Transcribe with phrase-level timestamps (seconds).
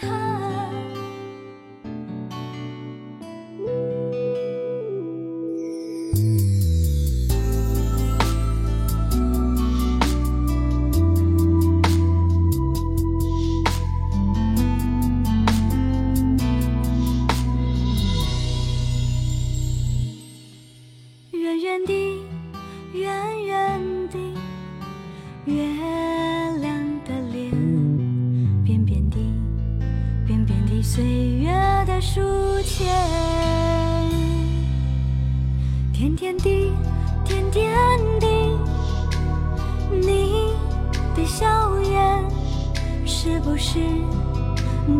[0.00, 0.37] come.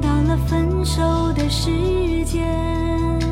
[0.01, 1.03] 到了分手
[1.33, 3.28] 的时间。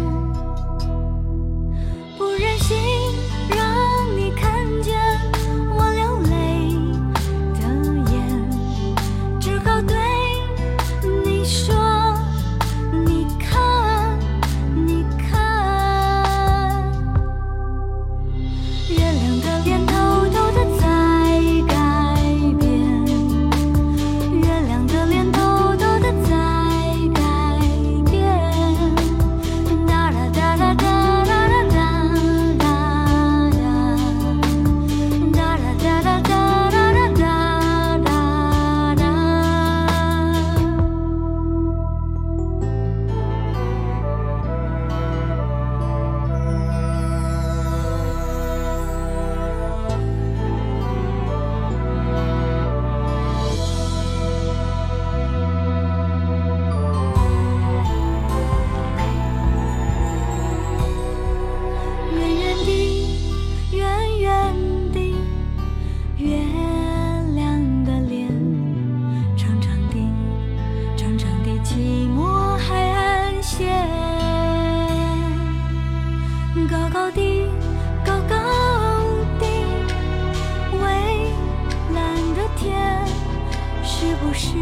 [84.26, 84.56] 就是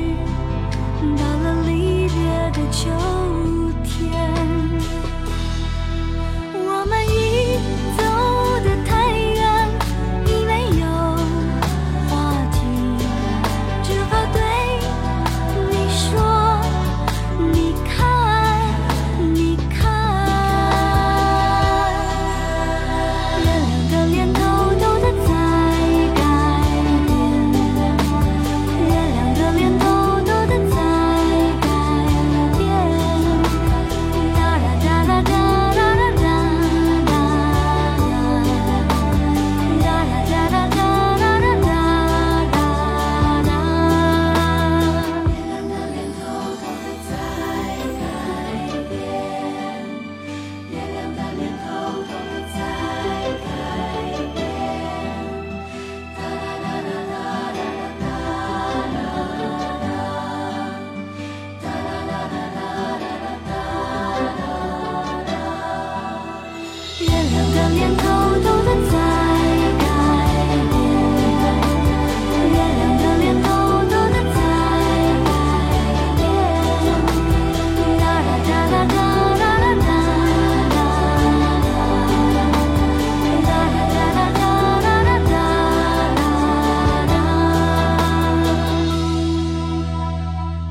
[1.17, 2.91] 到了离别的秋
[3.83, 5.14] 天。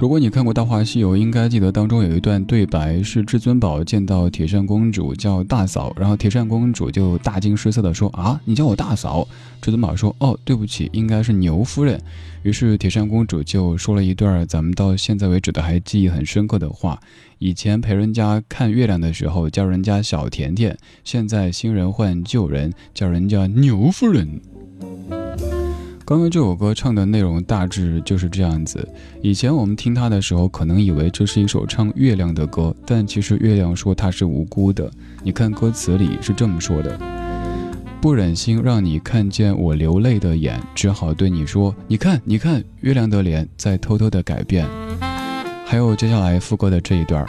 [0.03, 9.25] 如果你看过《大话西游》，应该记得当中有一段对白是至尊宝见到铁扇公主叫大嫂，然后铁扇公主就大惊失色的说：“啊，你叫我大嫂？”
[9.63, 11.97] 至尊宝说：“哦，对不起，应该是牛夫人。”
[12.43, 16.99] 于是铁扇公主就说了一段咱们到现在为止的还记忆很深刻的话：
[17.39, 24.41] 以前陪人家看月亮的时候叫人家小甜甜，现在新人换旧人叫人家 牛夫人。
[26.05, 28.85] 刚刚这首歌唱的内容大致就是这样子。
[29.21, 34.91] 以前我们听它的时候，可能以为这是一首唱月亮的歌，但其实月亮说它是无辜的。
[35.23, 36.99] 你看歌词里是这么说的
[38.01, 44.67] ：“不忍心让你看见我流泪的眼，只好对你说，你看，你看，月亮的脸在偷偷的改变。”
[45.65, 47.25] 还有接下来副歌的这一段：“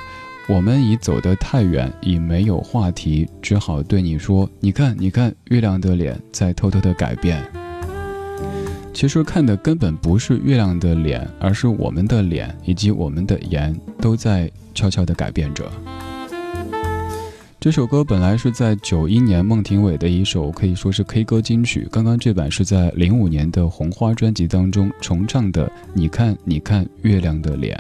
[0.51, 7.41] 我们已走得太远，已没有话题，只好对你说，你看，你看，月亮的脸在偷偷的改变。”
[8.95, 15.69] 其实看的根本不是月亮的脸，而是我们的脸以及我们的颜都在悄悄地改变着。
[17.59, 25.71] 这首歌本来是在九一年孟庭苇的一首可以说是 K 歌金曲，刚刚这版是在零五年的红花专辑当中重唱的。
[25.93, 27.77] 你看，你看月亮的脸。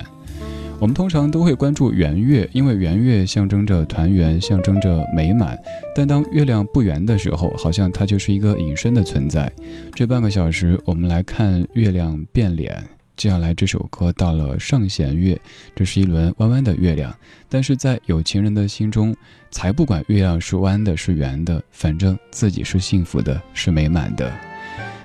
[0.84, 5.58] 我们通常都会关注圆月，因为圆月象征着团圆，象征着美满。
[5.94, 9.50] 但当月亮不圆的时候，好像它就是一个隐身的存在。
[9.94, 12.84] 这半个小时，我们来看月亮变脸。
[13.16, 15.40] 接下来这首歌到了上弦月，
[15.74, 17.16] 这是一轮弯弯的月亮，
[17.48, 19.16] 但是在有情人的心中，
[19.50, 24.30] 才不管月亮是弯的，是圆的，反正自己是幸福的，是美满的。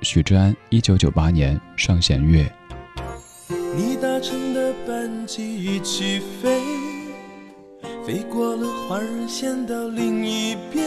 [0.02, 2.44] 许志安，一九九八年上弦月。
[3.74, 4.09] 你的
[5.10, 6.62] 班机一起飞，
[8.06, 10.86] 飞过了花儿线到另一边，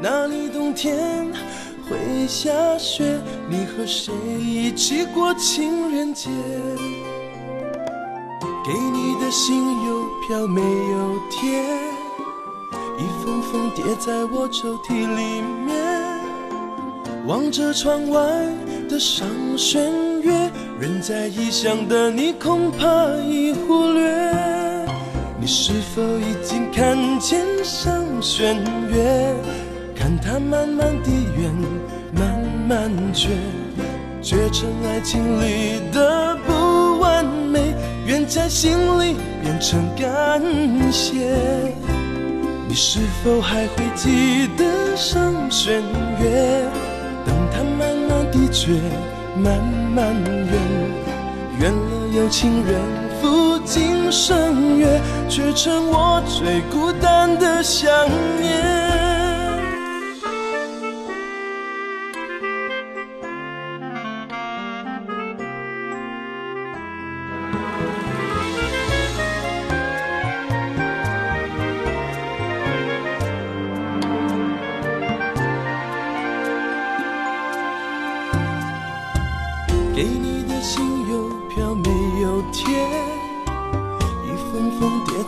[0.00, 1.30] 那里冬天
[1.86, 3.20] 会下雪。
[3.46, 6.30] 你和谁一起过情人节？
[8.64, 9.54] 给你的信
[9.86, 11.62] 邮票没有贴，
[12.96, 15.76] 一封封叠在我抽屉里面。
[17.26, 18.18] 望着窗外
[18.88, 19.28] 的上
[19.58, 20.11] 弦月，
[20.82, 24.10] 人在异乡的你恐怕已忽略。
[25.40, 28.56] 你是否已经看见上弦
[28.90, 29.32] 月？
[29.94, 31.52] 看它慢慢地圆，
[32.12, 32.36] 慢
[32.68, 33.28] 慢缺，
[34.20, 37.72] 缺成爱情里的不完美，
[38.04, 40.42] 圆在心里变成感
[40.90, 41.72] 谢。
[42.66, 45.80] 你是否还会记得上弦
[46.20, 46.64] 月？
[47.24, 48.72] 等它慢慢地缺，
[49.36, 49.62] 慢
[49.94, 50.52] 埋怨，
[51.60, 52.80] 怨了有情人
[53.20, 57.90] 赴今生约，却成我最孤单的想
[58.40, 59.01] 念。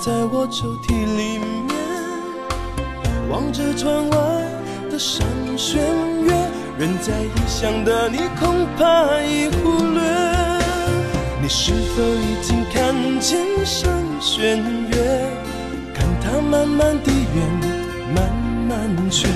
[0.05, 1.75] 在我抽屉里面，
[3.31, 4.19] 望着窗外
[4.91, 5.81] 的上弦
[6.21, 6.31] 月，
[6.79, 10.03] 人在异乡的你恐怕已忽略。
[11.41, 13.91] 你是否已经看见上
[14.21, 14.59] 弦
[14.91, 15.23] 月？
[15.95, 17.49] 看它慢慢地圆，
[18.15, 18.31] 慢
[18.69, 19.27] 慢缺，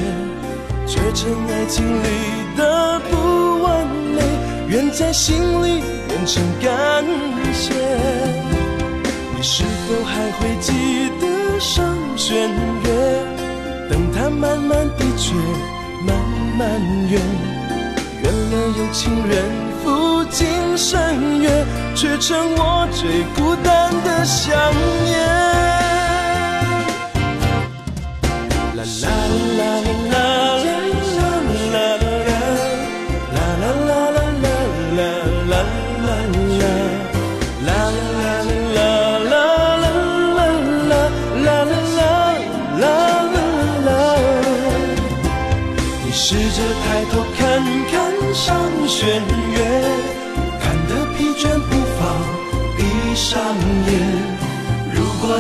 [0.87, 2.09] 缺成爱情里
[2.59, 4.21] 的不完美，
[4.69, 7.03] 圆在心里变成感
[7.55, 8.58] 谢。
[9.39, 10.73] 你是否还会记
[11.21, 12.51] 得上弦
[12.83, 12.91] 月？
[13.89, 15.33] 等它慢慢的缺，
[16.05, 16.17] 慢
[16.59, 16.69] 慢
[17.09, 17.23] 圆，
[18.21, 19.45] 圆了有情人
[19.81, 21.65] 赴今生约，
[21.95, 24.53] 却成我最孤单的想
[25.05, 25.68] 念。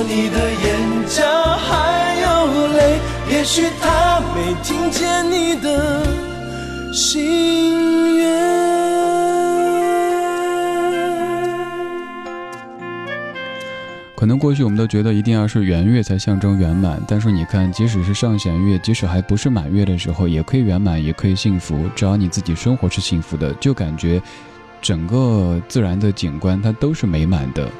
[0.02, 1.22] 你的眼角
[1.56, 2.98] 还有泪，
[3.30, 6.06] 也许他没听见你的
[6.92, 8.28] 心愿。
[14.14, 21.88] 可能过去我们都觉得一定要是圆月才象征圆满，但是你看，即使是上弦月，即使还不是满月的时候，也可以圆满，也可以幸福。
[21.94, 24.20] 只要你自己生活是幸福的，就感觉
[24.82, 27.70] 整个自然的景观它都是美满的。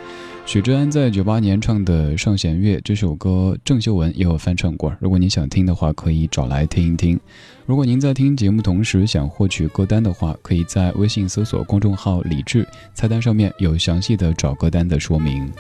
[0.49, 4.91] 许志安在九八年唱的《上弦月》这首歌，郑秀文也有翻唱过。
[4.99, 7.21] 如果您想听的话，可以找来听一听。
[7.67, 15.53] 如果您在听节目同时想获取歌单的话，可以在微信搜索公众号“李志”，菜单上面有详细的找歌单的说明。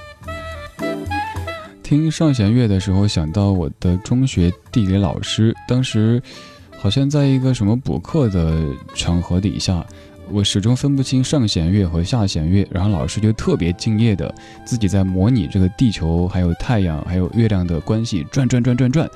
[1.83, 6.23] 听上弦月的时候，想到我的中学地理老师，当时
[6.78, 8.59] 好像在一个什么补课的
[8.95, 9.85] 场合底下，
[10.30, 14.32] 我始终分不清上弦月和下弦月，然后老师就特别敬业的
[14.64, 19.08] 自己在模拟这个地球、还有太阳、还有月亮的关系，转转转转转，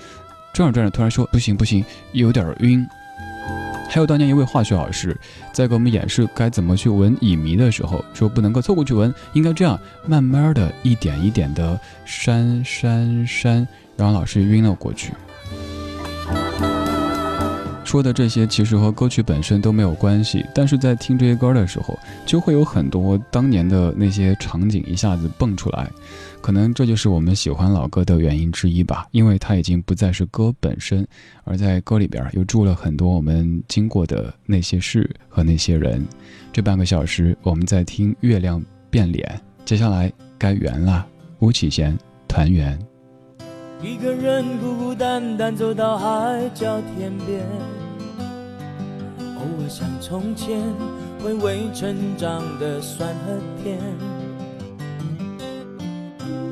[0.53, 2.87] 转着转着，突然说不行不行，有点晕。
[3.89, 5.15] 还有当年一位化学老师
[5.53, 15.13] 在给我们演示该怎么去闻乙醚的时候，说不能够凑过去闻，应该这样慢慢的一点一点的扇扇扇，然后老师晕了过去。
[17.93, 25.91] 说的这些其实和歌曲本身都没有关系，但是在听这些歌的时候，就会有很多当年的那些场景一下子蹦出来。
[26.41, 31.07] 可能这就是我们喜欢老歌的原因之一吧，因为它已经不再是歌本身，
[31.45, 36.03] 而在歌里边又住了很多我们经过的那些事和那些人。
[36.51, 41.07] 这半个小时我们在听《月亮变脸》，接下来该圆了。
[41.41, 41.95] 巫启贤，
[42.27, 42.79] 团圆。
[43.83, 47.45] 一个人孤孤单单走到海角天边，
[49.35, 50.63] 偶尔想从前
[51.21, 53.81] 回味成长的酸和甜。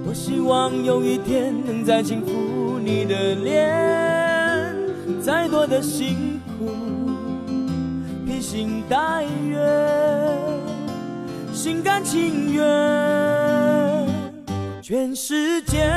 [0.04, 4.75] 多希望有一天能再轻抚你的脸，
[5.22, 6.68] 再多的辛苦
[8.26, 10.37] 披星戴月，
[11.52, 12.64] 心甘情愿，
[14.90, 15.88] 全世界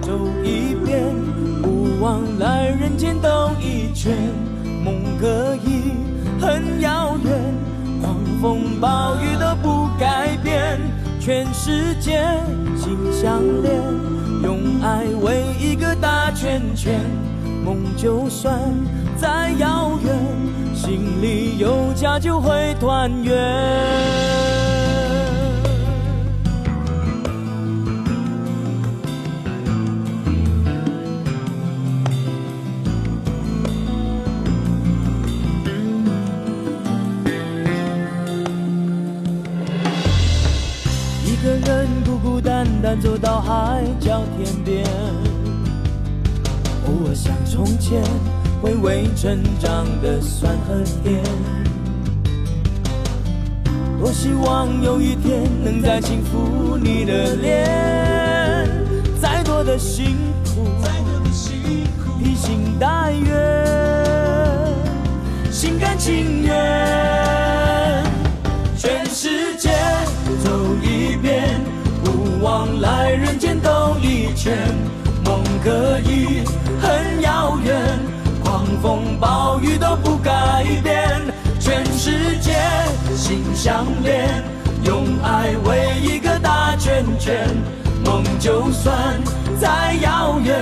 [0.00, 0.10] 走
[0.42, 1.14] 一遍，
[1.60, 4.16] 不枉来人间兜一圈。
[4.82, 5.92] 梦可以
[6.40, 7.30] 很遥远，
[8.00, 10.80] 狂风暴雨都不改变。
[11.20, 12.22] 全世界
[12.74, 13.82] 心相连，
[14.42, 16.98] 用爱围一个大圈圈。
[17.62, 18.58] 梦就算
[19.14, 20.16] 再遥远，
[20.74, 24.57] 心里有家就会团圆。
[41.38, 44.84] 一个人孤孤单单走到海角天边，
[46.84, 48.02] 偶尔想从前
[48.60, 51.22] 回味成长的酸和甜。
[54.00, 58.68] 多希望有一天能再轻抚你的脸，
[59.22, 64.74] 再多的辛苦再多的辛苦披星戴月，
[65.52, 68.04] 心甘情愿，
[68.76, 69.70] 全世界
[70.42, 70.50] 走
[71.18, 71.42] 一遍。
[72.40, 74.56] 往来人间兜一圈，
[75.24, 76.44] 梦可以
[76.80, 77.76] 很遥远，
[78.44, 81.20] 狂风暴雨都不改变，
[81.58, 82.54] 全世界
[83.16, 84.44] 心相连，
[84.84, 87.48] 用爱围一个大圈圈，
[88.04, 89.20] 梦就算
[89.60, 90.56] 再遥远，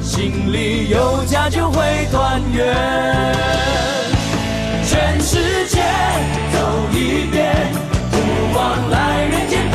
[0.00, 2.74] 心里有家就会团圆，
[4.86, 5.82] 全世界
[6.52, 6.58] 走
[6.92, 7.52] 一遍，
[8.12, 9.65] 不枉来人间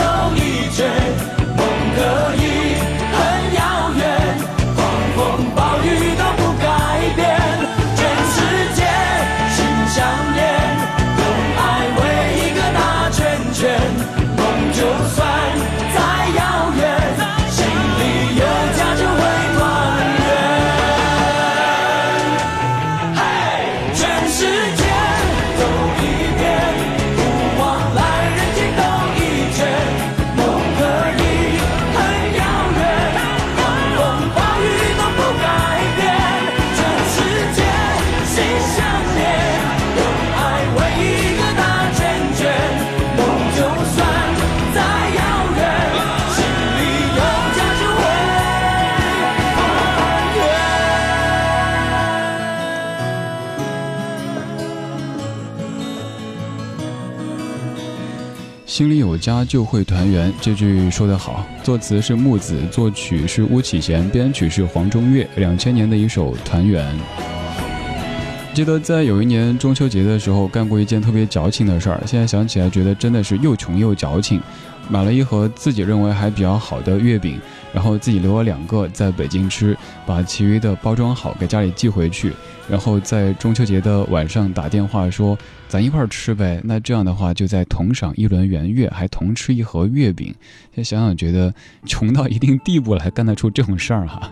[58.71, 61.45] 心里有家就会团圆，这句说得好。
[61.61, 65.27] 作词是木子，作曲是巫启贤，编曲是黄中岳。
[65.35, 66.89] 两千年的一首《团圆》。
[68.53, 74.41] 记得在有一年中秋节的时候干过一件特别矫情的事儿，现在想起来觉得真的是又穷又矫情。
[74.87, 77.41] 买了一盒自己认为还比较好的月饼，
[77.73, 82.33] 然后自己留了两个在北京吃，把其余的包装好给家里寄回去。
[82.69, 85.37] 然后在中秋节的晚上打电话说，
[85.67, 86.61] 咱一块儿吃呗。
[86.63, 90.27] 那这样的话，就在同赏一轮圆月，还同吃一盒月饼。
[90.73, 91.53] 现在想想，觉得
[91.85, 94.31] 穷到一定地步了，还干得出这种事儿哈。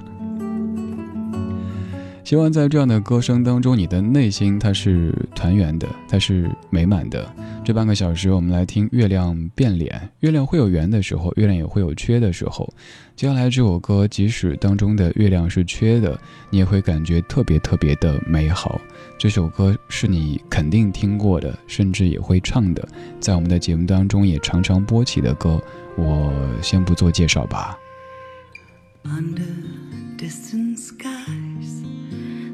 [2.29, 7.27] 希望在这样的歌声当中，你的内心它是团圆的，它是美满的。
[7.65, 10.07] 这半个小时，我们来听月亮变脸。
[10.19, 12.71] 月亮会有圆的时候，月亮也会有缺的时候。
[13.15, 16.15] 接下来这首歌，即使当中的月亮是缺的，
[16.51, 18.79] 你也会感觉特别特别的美好。
[19.17, 22.87] 这首歌是你肯定听过的，甚至也会唱的，
[23.19, 25.59] 在我们的节目当中也常常播起的歌。
[25.97, 26.31] 我
[26.61, 27.75] 先不做介绍吧。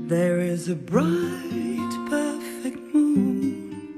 [0.07, 3.91] There is a bright, perfect moon.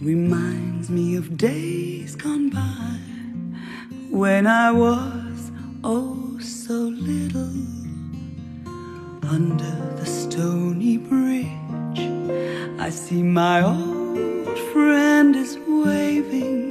[0.00, 3.00] Reminds me of days gone by
[4.10, 5.50] when I was
[5.82, 7.50] oh so little.
[9.28, 11.98] Under the stony bridge,
[12.78, 16.70] I see my old friend is waving,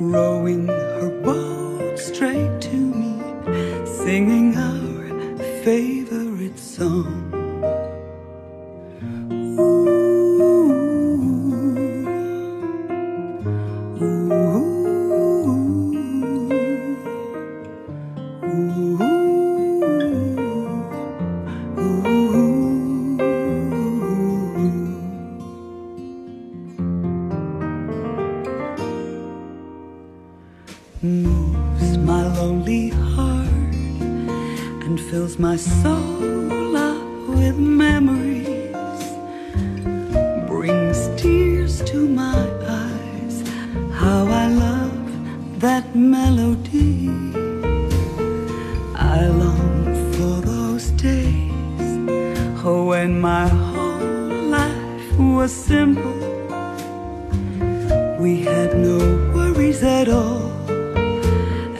[0.00, 6.07] rowing her boat straight to me, singing our favorite
[6.78, 7.17] corazón.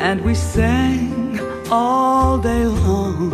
[0.09, 1.39] And we sang
[1.71, 3.29] all day long.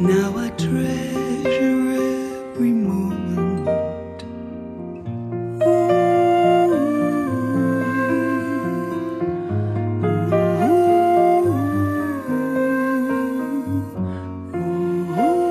[0.00, 1.94] Now I treasure
[2.56, 3.64] every moment.
[5.62, 5.90] Ooh,
[15.16, 15.44] ooh.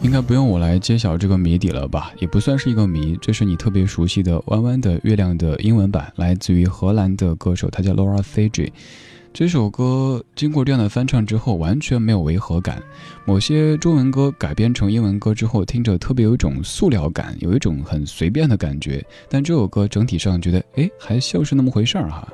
[0.00, 2.10] 应该不用我来揭晓这个谜底了吧？
[2.18, 8.70] 也不算是一个谜，这是你特别熟悉的《弯弯的月亮》的英文版，来自于荷兰的歌手，他叫 Laura Fiji。
[9.36, 12.82] 这首歌经过这样的翻唱之后，完全没有违和感。
[13.26, 19.04] 某些中文歌改编成英文歌之后，听着特别有一种塑料感，有一种很随便的感觉。
[19.28, 22.26] 但这首歌整体上觉得，哎，还像是那么回事儿哈。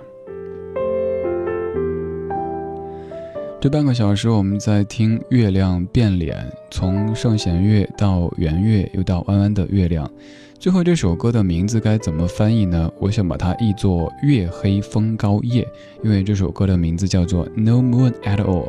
[3.62, 6.36] 这半个小时，我们在听月亮变脸，
[6.68, 10.10] 从圣弦月到圆月，又到弯弯的月亮。
[10.58, 12.90] 最后这首歌的名字该怎么翻译呢？
[12.98, 15.64] 我想把它译作“月黑风高夜”，
[16.02, 18.66] 因为这首歌的名字叫做 “No Moon at All”。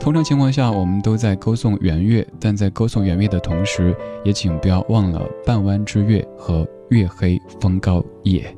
[0.00, 3.94] 通常情况下，我们都在歌颂圆月，但在歌颂圆月的同时，
[4.24, 8.56] 也请不要忘了半弯之月和月黑风高夜。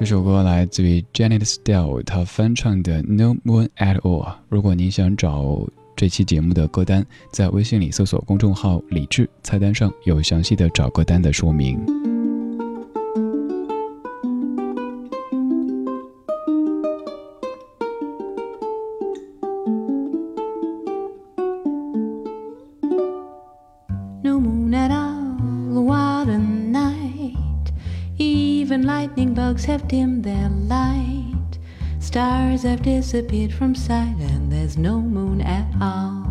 [0.00, 4.24] 这首歌来自于 Janet Steele，她翻唱的《No Moon at All》。
[4.48, 11.78] 如果您想找这期节目的歌单，在微信里搜索公众号“李志”，菜单上有详细的找歌单的说明。
[29.90, 31.58] Dimmed their light.
[31.98, 36.22] Stars have disappeared from sight, and there's no moon at all.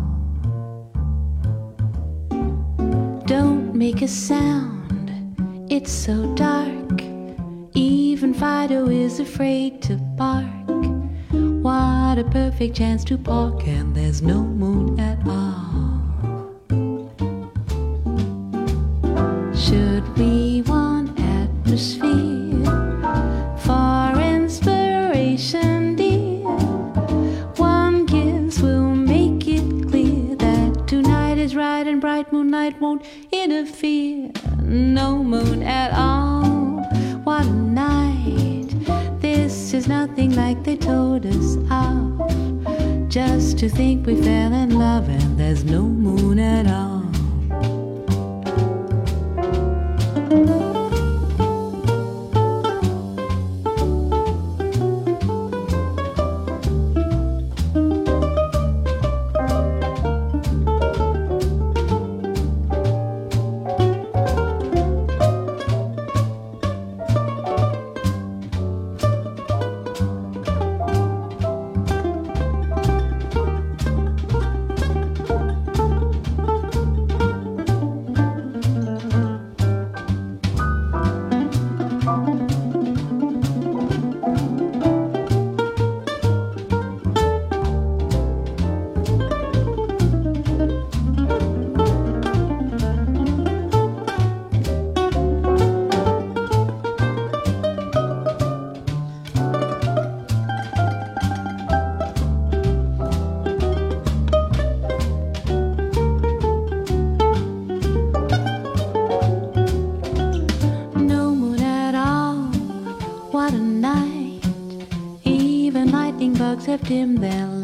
[3.26, 5.12] Don't make a sound,
[5.70, 7.02] it's so dark.
[7.74, 10.46] Even Fido is afraid to bark.
[11.62, 15.49] What a perfect chance to park, and there's no moon at all.
[32.20, 33.02] Bright moonlight won't
[33.32, 34.30] interfere.
[34.62, 36.82] No moon at all.
[37.24, 38.68] What a night!
[39.20, 43.08] This is nothing like they told us of.
[43.08, 46.99] Just to think we fell in love and there's no moon at all.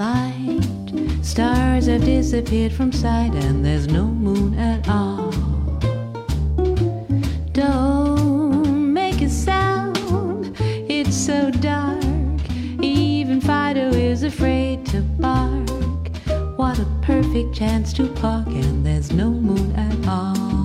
[0.06, 0.60] Light.
[1.22, 5.30] Stars have disappeared from sight, and there's no moon at all.
[7.52, 12.40] Don't make a sound, it's so dark.
[12.82, 15.68] Even Fido is afraid to bark.
[16.60, 20.55] What a perfect chance to park, and there's no moon at all.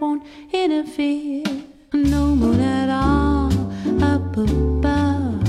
[0.00, 1.44] Won't interfere.
[1.92, 3.52] No moon at all
[4.02, 5.42] up above.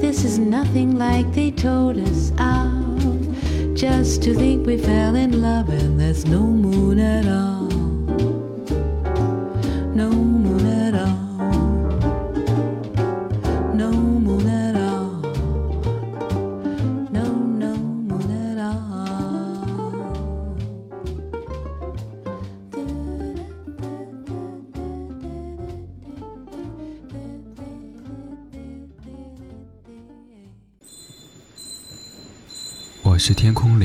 [0.00, 3.74] This is nothing like they told us of.
[3.76, 7.68] Just to think we fell in love and there's no moon at all.
[9.94, 10.57] No moon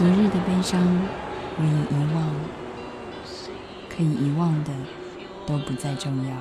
[0.00, 0.80] 昨日的悲伤
[1.58, 2.24] 我已遗忘，
[3.94, 4.70] 可以遗忘的
[5.46, 6.34] 都不再重要。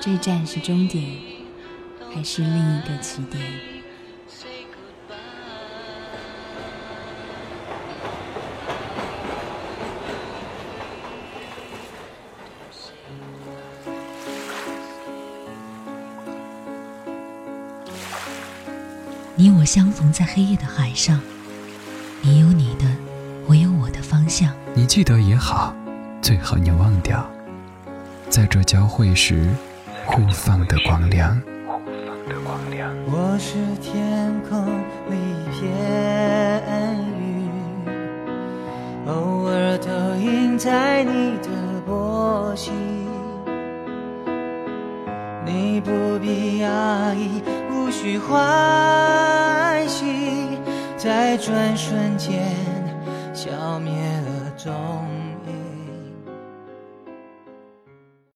[0.00, 1.04] 这站是终点，
[2.12, 3.40] 还是另一个起点？
[19.36, 21.20] 你我相逢在黑夜的海上，
[22.26, 22.86] 你有你的，
[23.46, 24.50] 我有我的方向。
[24.72, 25.74] 你记得也好，
[26.22, 27.22] 最好你忘掉，
[28.30, 29.46] 在这交汇时
[30.06, 31.38] 互放的光亮。
[33.06, 34.66] 我是天空
[35.10, 35.70] 里一片
[37.20, 37.50] 云，
[39.06, 41.50] 偶尔投影在你的
[41.84, 42.72] 波心。
[45.44, 50.53] 你不必讶异，无需欢喜，
[51.04, 52.50] 在转瞬间
[53.34, 54.72] 消灭了踪